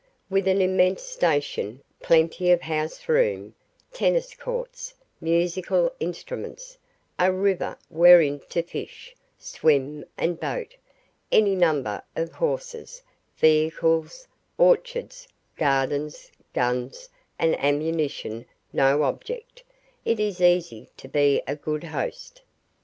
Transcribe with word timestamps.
With 0.31 0.47
an 0.47 0.61
immense 0.63 1.03
station, 1.03 1.83
plenty 2.01 2.49
of 2.49 2.61
house 2.61 3.07
room, 3.07 3.53
tennis 3.93 4.33
courts, 4.33 4.95
musical 5.19 5.93
instruments; 5.99 6.75
a 7.19 7.31
river 7.31 7.77
wherein 7.87 8.39
to 8.49 8.63
fish, 8.63 9.15
swim, 9.37 10.03
and 10.17 10.39
boat; 10.39 10.75
any 11.31 11.53
number 11.53 12.01
of 12.15 12.31
horses, 12.31 13.03
vehicles, 13.37 14.27
orchards, 14.57 15.27
gardens, 15.55 16.31
guns, 16.51 17.07
and 17.37 17.55
ammunition 17.63 18.47
no 18.73 19.03
object, 19.03 19.61
it 20.03 20.19
is 20.19 20.41
easy 20.41 20.89
to 20.97 21.07
be 21.07 21.43
a 21.45 21.55
good 21.55 21.83
host. 21.83 22.41